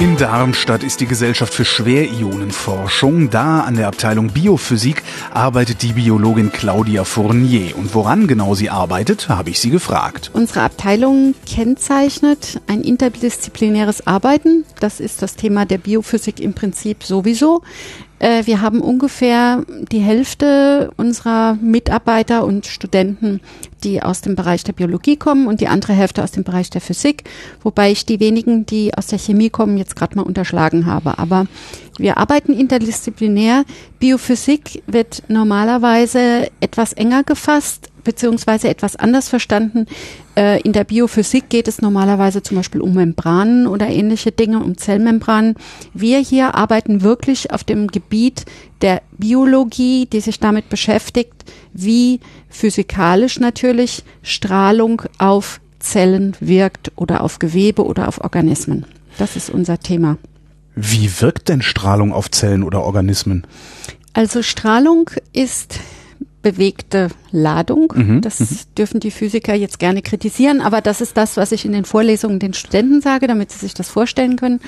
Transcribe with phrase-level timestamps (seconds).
[0.00, 3.30] In Darmstadt ist die Gesellschaft für Schwerionenforschung.
[3.30, 7.76] Da an der Abteilung Biophysik arbeitet die Biologin Claudia Fournier.
[7.76, 10.30] Und woran genau sie arbeitet, habe ich sie gefragt.
[10.32, 14.64] Unsere Abteilung kennzeichnet ein interdisziplinäres Arbeiten.
[14.80, 17.62] Das ist das Thema der Biophysik im Prinzip sowieso.
[18.18, 23.40] Äh, wir haben ungefähr die Hälfte unserer Mitarbeiter und Studenten,
[23.82, 26.80] die aus dem Bereich der Biologie kommen und die andere Hälfte aus dem Bereich der
[26.80, 27.24] Physik,
[27.62, 31.18] wobei ich die wenigen, die aus der Chemie kommen, jetzt gerade mal unterschlagen habe.
[31.18, 31.46] Aber
[31.98, 33.64] wir arbeiten interdisziplinär.
[33.98, 39.86] Biophysik wird normalerweise etwas enger gefasst beziehungsweise etwas anders verstanden.
[40.36, 44.76] Äh, in der Biophysik geht es normalerweise zum Beispiel um Membranen oder ähnliche Dinge, um
[44.76, 45.56] Zellmembranen.
[45.92, 48.44] Wir hier arbeiten wirklich auf dem Gebiet
[48.82, 57.38] der Biologie, die sich damit beschäftigt, wie physikalisch natürlich Strahlung auf Zellen wirkt oder auf
[57.38, 58.86] Gewebe oder auf Organismen.
[59.18, 60.18] Das ist unser Thema.
[60.74, 63.46] Wie wirkt denn Strahlung auf Zellen oder Organismen?
[64.12, 65.78] Also Strahlung ist
[66.44, 67.92] bewegte Ladung.
[67.96, 68.58] Mhm, das mhm.
[68.78, 72.38] dürfen die Physiker jetzt gerne kritisieren, aber das ist das, was ich in den Vorlesungen
[72.38, 74.60] den Studenten sage, damit sie sich das vorstellen können.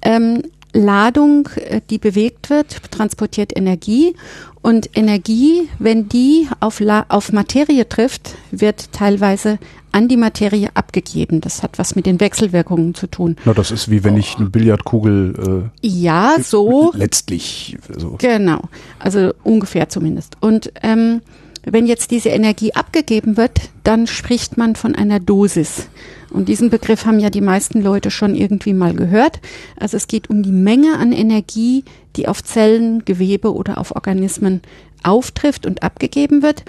[0.00, 4.14] Ähm, Ladung, äh, die bewegt wird, transportiert Energie
[4.62, 9.58] und Energie, wenn die auf, La auf Materie trifft, wird teilweise
[9.92, 11.40] an die Materie abgegeben.
[11.40, 13.36] Das hat was mit den Wechselwirkungen zu tun.
[13.44, 15.70] Na, das ist wie wenn ich eine Billardkugel.
[15.82, 16.92] Äh, ja, so.
[16.94, 17.76] Letztlich.
[17.96, 18.16] So.
[18.18, 18.60] Genau,
[18.98, 20.36] also ungefähr zumindest.
[20.40, 21.22] Und ähm,
[21.64, 25.88] wenn jetzt diese Energie abgegeben wird, dann spricht man von einer Dosis.
[26.30, 29.40] Und diesen Begriff haben ja die meisten Leute schon irgendwie mal gehört.
[29.78, 31.84] Also es geht um die Menge an Energie,
[32.16, 34.62] die auf Zellen, Gewebe oder auf Organismen
[35.02, 36.64] auftrifft und abgegeben wird.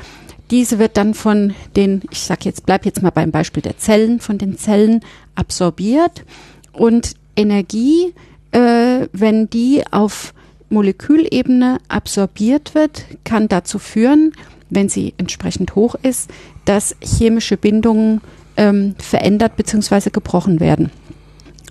[0.50, 4.20] Diese wird dann von den, ich sag jetzt, bleib jetzt mal beim Beispiel der Zellen,
[4.20, 5.02] von den Zellen
[5.36, 6.26] absorbiert
[6.74, 8.14] und Energie,
[8.52, 10.34] äh, wenn die auf
[10.70, 14.34] Molekülebene absorbiert wird, kann dazu führen,
[14.70, 16.30] wenn sie entsprechend hoch ist,
[16.66, 18.22] dass chemische Bindungen
[18.62, 20.12] ähm, verändert bzw.
[20.12, 20.92] gebrochen werden.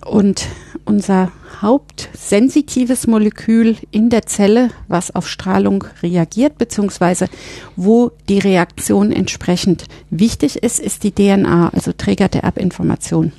[0.05, 0.47] Und
[0.83, 1.31] unser
[1.61, 7.27] hauptsensitives Molekül in der Zelle, was auf Strahlung reagiert, beziehungsweise
[7.75, 13.31] wo die Reaktion entsprechend wichtig ist, ist die DNA, also Träger der Erbinformation.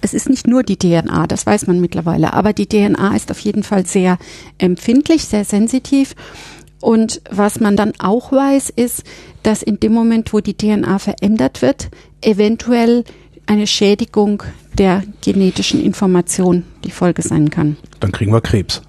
[0.00, 3.38] Es ist nicht nur die DNA, das weiß man mittlerweile, aber die DNA ist auf
[3.38, 4.18] jeden Fall sehr
[4.58, 6.14] empfindlich, sehr sensitiv
[6.84, 9.04] und was man dann auch weiß, ist,
[9.42, 11.88] dass in dem Moment, wo die DNA verändert wird,
[12.20, 13.04] eventuell
[13.46, 14.42] eine Schädigung
[14.76, 17.78] der genetischen Information die Folge sein kann.
[18.00, 18.82] Dann kriegen wir Krebs.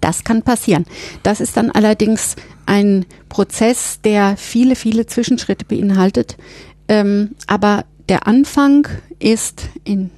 [0.00, 0.86] Das kann passieren.
[1.22, 2.34] Das ist dann allerdings
[2.66, 6.36] ein Prozess, der viele, viele Zwischenschritte beinhaltet.
[6.88, 8.88] Ähm, aber der Anfang
[9.20, 10.10] ist in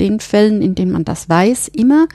[0.00, 2.06] den Fällen, in denen man das weiß, immer,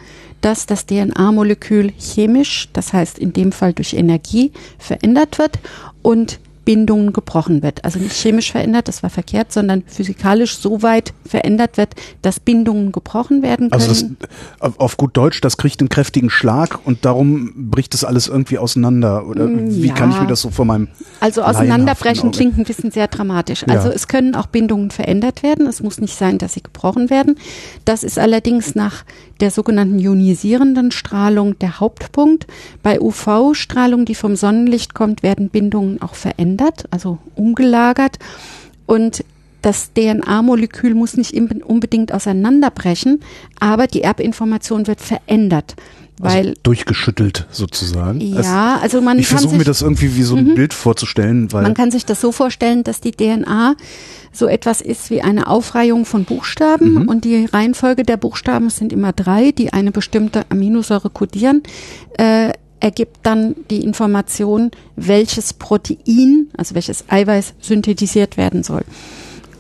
[0.42, 5.60] dass das DNA-Molekül chemisch, das heißt in dem Fall durch Energie, verändert wird.
[6.02, 7.84] Und Bindungen gebrochen wird.
[7.84, 12.92] Also nicht chemisch verändert, das war verkehrt, sondern physikalisch so weit verändert wird, dass Bindungen
[12.92, 13.82] gebrochen werden können.
[13.82, 14.06] Also
[14.60, 18.60] das, auf gut Deutsch, das kriegt einen kräftigen Schlag und darum bricht das alles irgendwie
[18.60, 19.26] auseinander.
[19.26, 19.96] Oder wie ja.
[19.96, 20.90] kann ich mir das so von meinem
[21.22, 23.66] Also auseinanderbrechen klingt ein bisschen sehr dramatisch.
[23.68, 23.74] Ja.
[23.74, 25.66] Also es können auch Bindungen verändert werden.
[25.66, 27.40] Es muss nicht sein, dass sie gebrochen werden.
[27.86, 29.06] Das ist allerdings nach
[29.40, 32.46] der sogenannten ionisierenden Strahlung der Hauptpunkt.
[32.84, 38.20] Bei UV-Strahlung, die vom Sonnenlicht kommt, werden Bindungen auch verändert verändert, also umgelagert.
[38.86, 39.24] Und
[39.62, 43.22] das DNA-Molekül muss nicht unbedingt auseinanderbrechen,
[43.60, 45.76] aber die Erbinformation wird verändert.
[46.22, 48.20] Also weil also durchgeschüttelt sozusagen.
[48.20, 50.56] Ja, also man ich versuche mir das irgendwie wie so ein mhm.
[50.56, 53.76] Bild vorzustellen, weil man kann sich das so vorstellen, dass die DNA
[54.34, 57.08] so etwas ist wie eine Aufreihung von Buchstaben mhm.
[57.08, 61.64] und die Reihenfolge der Buchstaben sind immer drei, die eine bestimmte Aminosäure kodieren.
[62.18, 68.84] Äh, ergibt dann die Information, welches Protein, also welches Eiweiß synthetisiert werden soll.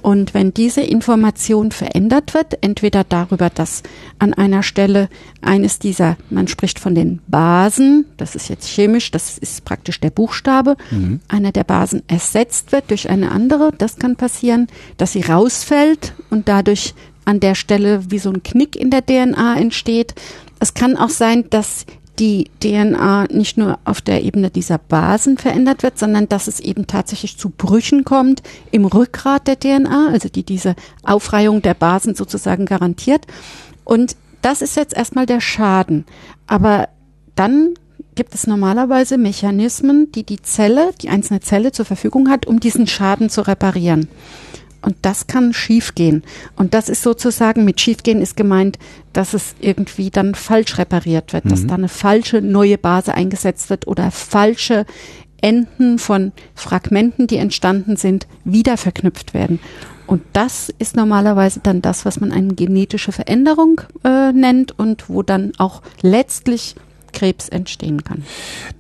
[0.01, 3.83] Und wenn diese Information verändert wird, entweder darüber, dass
[4.17, 5.09] an einer Stelle
[5.41, 10.09] eines dieser, man spricht von den Basen, das ist jetzt chemisch, das ist praktisch der
[10.09, 11.19] Buchstabe, mhm.
[11.27, 14.67] einer der Basen ersetzt wird durch eine andere, das kann passieren,
[14.97, 16.93] dass sie rausfällt und dadurch
[17.25, 20.15] an der Stelle wie so ein Knick in der DNA entsteht.
[20.59, 21.85] Es kann auch sein, dass
[22.19, 26.85] die DNA nicht nur auf der Ebene dieser Basen verändert wird, sondern dass es eben
[26.85, 32.65] tatsächlich zu Brüchen kommt im Rückgrat der DNA, also die diese Aufreihung der Basen sozusagen
[32.65, 33.25] garantiert.
[33.85, 36.05] Und das ist jetzt erstmal der Schaden.
[36.45, 36.89] Aber
[37.35, 37.73] dann
[38.15, 42.85] gibt es normalerweise Mechanismen, die die Zelle, die einzelne Zelle zur Verfügung hat, um diesen
[42.85, 44.09] Schaden zu reparieren.
[44.81, 46.23] Und das kann schiefgehen.
[46.55, 48.79] Und das ist sozusagen, mit schiefgehen ist gemeint,
[49.13, 51.49] dass es irgendwie dann falsch repariert wird, mhm.
[51.49, 54.85] dass da eine falsche neue Base eingesetzt wird oder falsche
[55.41, 59.59] Enden von Fragmenten, die entstanden sind, wieder verknüpft werden.
[60.05, 65.21] Und das ist normalerweise dann das, was man eine genetische Veränderung äh, nennt und wo
[65.21, 66.75] dann auch letztlich
[67.11, 68.23] Krebs entstehen kann.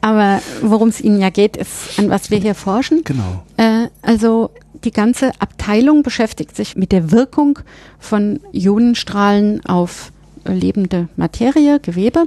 [0.01, 3.03] Aber worum es Ihnen ja geht, ist, an was wir hier forschen.
[3.03, 3.43] Genau.
[3.57, 4.51] Äh, also
[4.83, 7.59] die ganze Abteilung beschäftigt sich mit der Wirkung
[7.99, 10.11] von Ionenstrahlen auf
[10.45, 12.25] lebende Materie, Gewebe.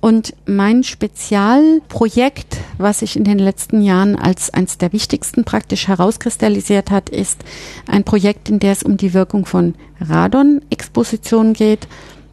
[0.00, 6.90] Und mein Spezialprojekt, was sich in den letzten Jahren als eines der wichtigsten praktisch herauskristallisiert
[6.90, 7.42] hat, ist
[7.86, 11.88] ein Projekt, in der es um die Wirkung von Radon-Exposition geht.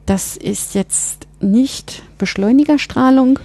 [0.06, 3.40] Das ist jetzt nicht Beschleunigerstrahlung,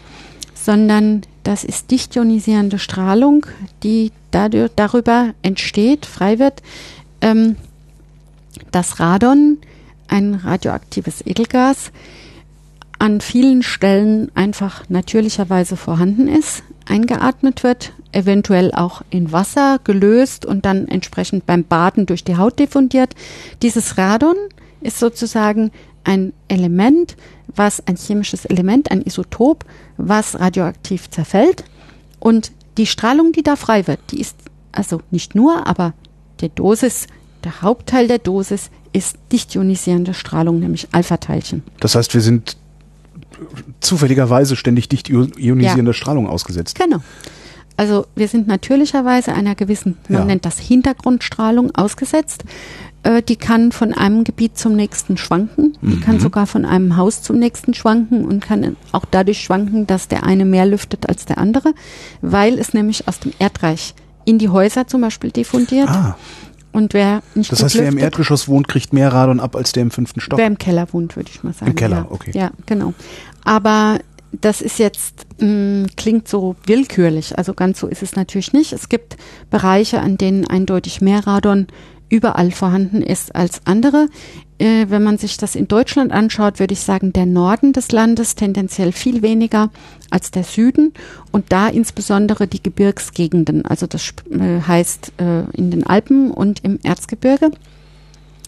[0.55, 3.47] sondern das ist dicht ionisierende Strahlung,
[3.83, 6.63] die dadurch, darüber entsteht, frei wird,
[7.21, 7.57] ähm,
[8.73, 9.59] dass Radon,
[10.09, 11.93] ein radioaktives Edelgas,
[12.99, 20.65] an vielen Stellen einfach natürlicherweise vorhanden ist, eingeatmet wird, eventuell auch in Wasser gelöst und
[20.65, 23.15] dann entsprechend beim Baden durch die Haut diffundiert.
[23.63, 24.37] Dieses Radon
[24.81, 25.73] ist sozusagen
[26.07, 27.17] ein Element,
[27.55, 29.65] was ein chemisches Element, ein Isotop,
[29.97, 31.65] was radioaktiv zerfällt.
[32.21, 34.37] Und die Strahlung, die da frei wird, die ist
[34.73, 35.95] also nicht nur, aber
[36.41, 37.07] der Dosis,
[37.45, 41.63] der Hauptteil der Dosis ist dicht ionisierende Strahlung, nämlich Alpha-Teilchen.
[41.81, 42.57] Das heißt, wir sind
[43.81, 45.95] zufälligerweise ständig dicht ionisierender ja.
[45.95, 46.79] Strahlung ausgesetzt.
[46.79, 47.03] Genau.
[47.77, 50.25] Also wir sind natürlicherweise einer gewissen, man ja.
[50.27, 52.45] nennt das Hintergrundstrahlung ausgesetzt.
[53.03, 55.77] Äh, die kann von einem Gebiet zum nächsten schwanken.
[55.83, 56.01] Die mhm.
[56.01, 60.25] kann sogar von einem Haus zum nächsten schwanken und kann auch dadurch schwanken, dass der
[60.25, 61.75] eine mehr lüftet als der andere,
[62.23, 63.95] weil es nämlich aus dem Erdreich
[64.25, 65.89] in die Häuser zum Beispiel diffundiert.
[65.89, 66.17] Ah.
[66.73, 69.83] Und wer nicht Das heißt, wer im Erdgeschoss wohnt, kriegt mehr Radon ab als der
[69.83, 70.39] im fünften Stock?
[70.39, 71.71] Wer im Keller wohnt, würde ich mal sagen.
[71.71, 72.07] Im Keller, ja.
[72.11, 72.33] okay.
[72.35, 72.93] Ja, genau.
[73.45, 73.99] Aber
[74.41, 77.39] das ist jetzt, mh, mm, klingt so willkürlich.
[77.39, 78.73] Also ganz so ist es natürlich nicht.
[78.73, 79.17] Es gibt
[79.51, 81.67] Bereiche, an denen eindeutig mehr Radon
[82.09, 84.09] überall vorhanden ist als andere.
[84.59, 88.37] Äh, wenn man sich das in Deutschland anschaut, würde ich sagen, der Norden des Landes
[88.37, 89.71] tendenziell viel weniger
[90.11, 90.95] als der Süden
[91.33, 96.79] und da insbesondere die Gebirgsgegenden, also das äh, heißt äh, in den Alpen und im
[96.83, 97.51] Erzgebirge.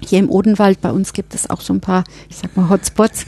[0.07, 3.27] Hier im Odenwald bei uns gibt es auch so ein paar, ich sag mal Hotspots,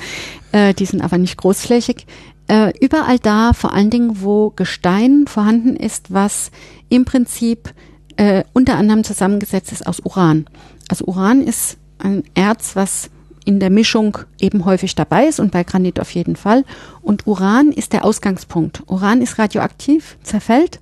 [0.52, 2.06] äh, die sind aber nicht großflächig.
[2.50, 6.50] Äh, überall da, vor allen Dingen, wo Gestein vorhanden ist, was
[6.88, 7.72] im Prinzip
[8.16, 10.46] äh, unter anderem zusammengesetzt ist aus Uran.
[10.88, 13.08] Also Uran ist ein Erz, was
[13.44, 16.64] in der Mischung eben häufig dabei ist und bei Granit auf jeden Fall.
[17.02, 18.82] Und Uran ist der Ausgangspunkt.
[18.88, 20.80] Uran ist radioaktiv, zerfällt.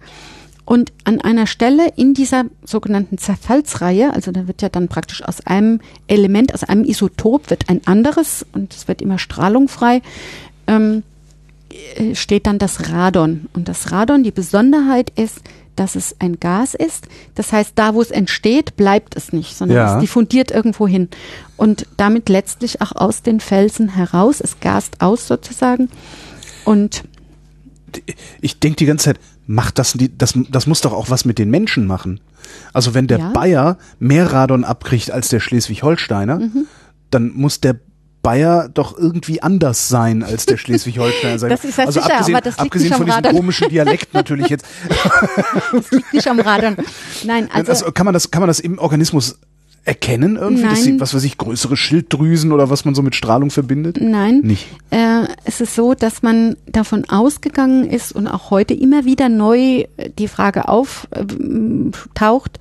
[0.64, 5.46] Und an einer Stelle in dieser sogenannten Zerfallsreihe, also da wird ja dann praktisch aus
[5.46, 10.00] einem Element, aus einem Isotop wird ein anderes und es wird immer strahlungfrei,
[10.66, 11.02] ähm,
[12.14, 13.46] steht dann das Radon.
[13.52, 15.42] Und das Radon, die Besonderheit ist,
[15.76, 17.06] dass es ein Gas ist.
[17.34, 19.94] Das heißt, da wo es entsteht, bleibt es nicht, sondern ja.
[19.94, 21.08] es diffundiert irgendwo hin.
[21.56, 24.40] Und damit letztlich auch aus den Felsen heraus.
[24.40, 25.88] Es gast aus sozusagen.
[26.64, 27.04] Und
[28.40, 31.50] ich denke die ganze Zeit, macht das, das, das muss doch auch was mit den
[31.50, 32.20] Menschen machen.
[32.72, 33.30] Also wenn der ja.
[33.30, 36.66] Bayer mehr Radon abkriegt als der Schleswig-Holsteiner, mhm.
[37.10, 37.76] dann muss der
[38.28, 41.38] Bayer doch irgendwie anders sein als der Schleswig-Holsteiner.
[41.48, 44.66] Das ist ja also sicher, abgesehen, aber das abgesehen von diesem komischen Dialekt natürlich jetzt.
[45.72, 46.76] das liegt nicht am Radon.
[47.24, 49.38] Nein, also, also kann man das kann man das im Organismus
[49.86, 50.70] erkennen irgendwie, Nein.
[50.74, 53.98] dass sie, was weiß ich, größere Schilddrüsen oder was man so mit Strahlung verbindet?
[53.98, 54.40] Nein.
[54.40, 54.66] Nicht.
[54.90, 59.84] Äh, es ist so, dass man davon ausgegangen ist und auch heute immer wieder neu
[60.18, 62.58] die Frage auftaucht,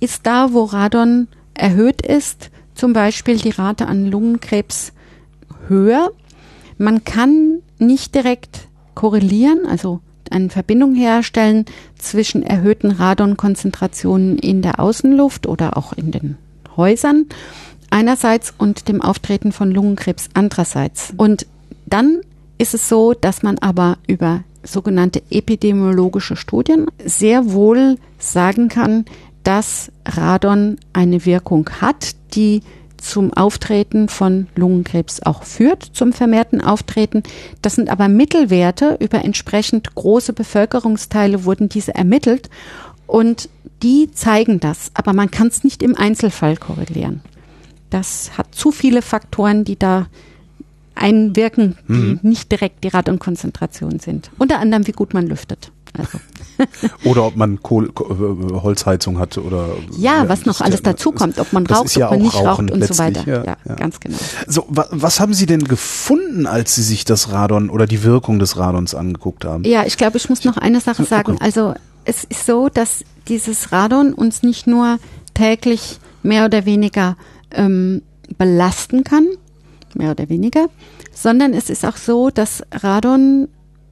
[0.00, 4.93] ist da, wo Radon erhöht ist, zum Beispiel die Rate an Lungenkrebs
[5.68, 6.10] höher.
[6.78, 11.64] Man kann nicht direkt korrelieren, also eine Verbindung herstellen
[11.98, 16.36] zwischen erhöhten Radonkonzentrationen in der Außenluft oder auch in den
[16.76, 17.26] Häusern
[17.90, 21.14] einerseits und dem Auftreten von Lungenkrebs andererseits.
[21.16, 21.46] Und
[21.86, 22.20] dann
[22.58, 29.04] ist es so, dass man aber über sogenannte epidemiologische Studien sehr wohl sagen kann,
[29.42, 32.62] dass Radon eine Wirkung hat, die
[33.04, 37.22] zum Auftreten von Lungenkrebs auch führt, zum vermehrten Auftreten.
[37.62, 38.96] Das sind aber Mittelwerte.
[39.00, 42.48] Über entsprechend große Bevölkerungsteile wurden diese ermittelt
[43.06, 43.48] und
[43.82, 44.90] die zeigen das.
[44.94, 47.20] Aber man kann es nicht im Einzelfall korrelieren.
[47.90, 50.06] Das hat zu viele Faktoren, die da
[50.94, 52.20] einwirken, die mhm.
[52.22, 54.30] nicht direkt die Radonkonzentration sind.
[54.38, 55.70] Unter anderem, wie gut man lüftet.
[55.96, 56.18] Also.
[57.04, 61.52] oder ob man Kohl, äh, Holzheizung hat oder ja, was noch alles dazu kommt, ob
[61.52, 63.22] man raucht, ja ob man nicht raucht und so weiter.
[63.26, 64.16] Ja, ja, ja, ganz genau.
[64.46, 68.38] So, wa was haben Sie denn gefunden, als Sie sich das Radon oder die Wirkung
[68.38, 69.64] des Radons angeguckt haben?
[69.64, 71.38] Ja, ich glaube, ich muss noch eine Sache sagen.
[71.40, 71.74] Also
[72.04, 74.98] es ist so, dass dieses Radon uns nicht nur
[75.34, 77.16] täglich mehr oder weniger
[77.50, 78.02] ähm,
[78.38, 79.26] belasten kann,
[79.94, 80.68] mehr oder weniger,
[81.12, 83.48] sondern es ist auch so, dass Radon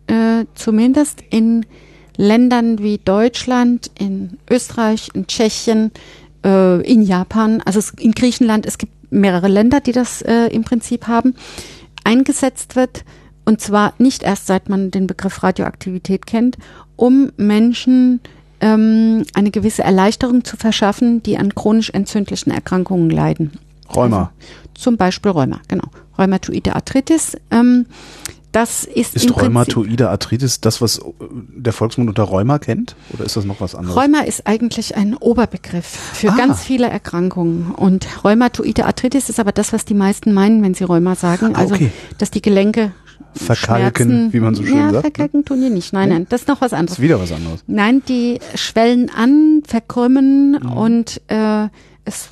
[0.07, 1.67] äh, zumindest in
[2.17, 5.91] Ländern wie Deutschland, in Österreich, in Tschechien,
[6.45, 11.07] äh, in Japan, also in Griechenland, es gibt mehrere Länder, die das äh, im Prinzip
[11.07, 11.35] haben,
[12.05, 13.05] eingesetzt wird.
[13.45, 16.57] Und zwar nicht erst seit man den Begriff Radioaktivität kennt,
[16.97, 18.21] um Menschen
[18.61, 23.53] ähm, eine gewisse Erleichterung zu verschaffen, die an chronisch entzündlichen Erkrankungen leiden.
[23.95, 24.17] Rheuma.
[24.17, 24.29] Also,
[24.75, 25.89] zum Beispiel Rheuma, genau.
[26.17, 27.37] Rheumatoide Arthritis.
[27.51, 27.87] Ähm,
[28.53, 32.95] das ist, ist Rheumatoide Arthritis das, was der Volksmund unter Rheuma kennt?
[33.13, 33.97] Oder ist das noch was anderes?
[33.97, 36.37] Rheuma ist eigentlich ein Oberbegriff für ah.
[36.37, 37.73] ganz viele Erkrankungen.
[37.75, 41.57] Und Rheumatoide Arthritis ist aber das, was die meisten meinen, wenn sie Rheuma sagen.
[41.57, 41.91] Ah, also, okay.
[42.19, 42.93] dass die Gelenke
[43.35, 44.33] verkalken, Schmerzen.
[44.33, 44.95] wie man so schön ja, sagt.
[44.95, 45.93] Ja, verkalken tun die nicht.
[45.93, 46.97] Nein, nein, das ist noch was anderes.
[46.97, 47.65] Das ist wieder was anderes.
[47.67, 50.73] Nein, die schwellen an, verkrümmen mhm.
[50.73, 51.69] und äh,
[52.05, 52.29] es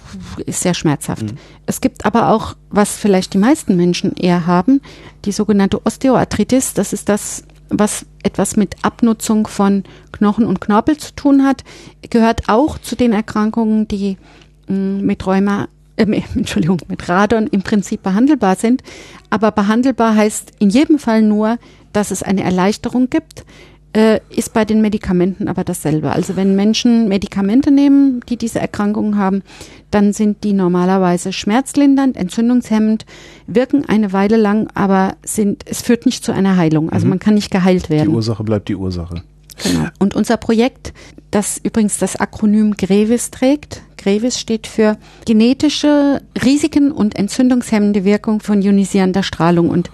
[0.46, 1.22] ist sehr schmerzhaft.
[1.22, 1.38] Mhm.
[1.66, 4.80] Es gibt aber auch, was vielleicht die meisten Menschen eher haben,
[5.24, 6.74] die sogenannte Osteoarthritis.
[6.74, 11.62] Das ist das, was etwas mit Abnutzung von Knochen und Knorpel zu tun hat.
[12.08, 14.18] Gehört auch zu den Erkrankungen, die
[14.66, 15.68] mh, mm, mit Rheuma
[16.00, 18.82] äh, Entschuldigung, mit Radon im Prinzip behandelbar sind.
[19.30, 21.58] Aber behandelbar heißt in jedem Fall nur,
[21.92, 23.44] dass es eine Erleichterung gibt
[23.92, 26.12] äh, ist bei den Medikamenten aber dasselbe.
[26.12, 29.42] Also wenn Menschen Medikamente nehmen, die diese Erkrankungen haben,
[29.90, 33.04] dann sind die normalerweise schmerzlindernd, entzündungshemmend,
[33.46, 36.90] wirken eine Weile lang, aber sind, es führt nicht zu einer Heilung.
[36.90, 37.10] Also mhm.
[37.10, 38.10] man kann nicht geheilt werden.
[38.10, 39.22] Die Ursache bleibt die Ursache.
[39.62, 39.88] Genau.
[39.98, 40.92] Und unser Projekt,
[41.30, 48.62] das übrigens das Akronym GREVIS trägt, GREVIS steht für genetische Risiken und entzündungshemmende Wirkung von
[48.62, 49.68] ionisierender Strahlung.
[49.68, 49.90] Und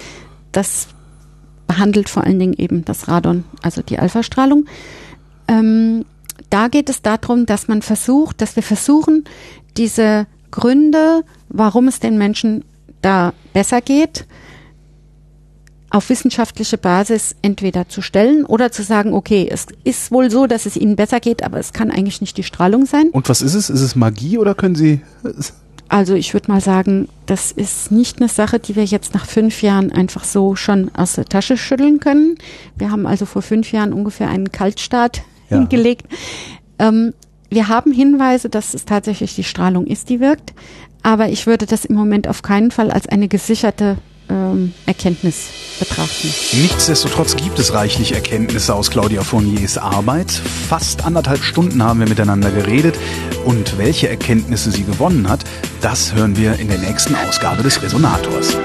[0.52, 0.88] das
[1.66, 4.66] behandelt vor allen Dingen eben das Radon, also die Alpha-Strahlung.
[5.48, 6.04] Ähm,
[6.50, 9.24] da geht es darum, dass man versucht, dass wir versuchen,
[9.76, 12.64] diese Gründe, warum es den Menschen
[13.02, 14.26] da besser geht,
[15.90, 20.66] auf wissenschaftliche Basis entweder zu stellen oder zu sagen, okay, es ist wohl so, dass
[20.66, 23.10] es ihnen besser geht, aber es kann eigentlich nicht die Strahlung sein.
[23.10, 23.70] Und was ist es?
[23.70, 25.00] Ist es Magie oder können Sie
[25.88, 29.62] also ich würde mal sagen, das ist nicht eine Sache, die wir jetzt nach fünf
[29.62, 32.36] Jahren einfach so schon aus der Tasche schütteln können.
[32.76, 35.58] Wir haben also vor fünf Jahren ungefähr einen Kaltstart ja.
[35.58, 36.06] hingelegt.
[36.78, 37.14] Ähm,
[37.50, 40.54] wir haben Hinweise, dass es tatsächlich die Strahlung ist, die wirkt.
[41.02, 43.96] Aber ich würde das im Moment auf keinen Fall als eine gesicherte
[44.28, 46.32] ähm, Erkenntnis betrachten.
[46.52, 50.30] Nichtsdestotrotz gibt es reichlich Erkenntnisse aus Claudia Fourniers Arbeit.
[50.30, 52.96] Fast anderthalb Stunden haben wir miteinander geredet
[53.44, 55.44] und welche Erkenntnisse sie gewonnen hat,
[55.80, 58.56] das hören wir in der nächsten Ausgabe des Resonators.